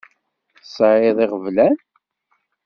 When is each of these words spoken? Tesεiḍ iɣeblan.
Tesεiḍ 0.61 1.17
iɣeblan. 1.25 1.75